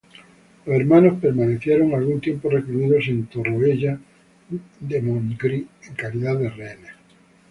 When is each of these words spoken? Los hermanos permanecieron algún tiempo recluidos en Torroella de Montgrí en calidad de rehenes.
Los 0.65 0.77
hermanos 0.77 1.19
permanecieron 1.21 1.93
algún 1.93 2.19
tiempo 2.21 2.49
recluidos 2.49 3.05
en 3.07 3.27
Torroella 3.27 3.99
de 4.79 4.99
Montgrí 4.99 5.67
en 5.83 5.93
calidad 5.93 6.39
de 6.39 6.49
rehenes. 6.49 6.93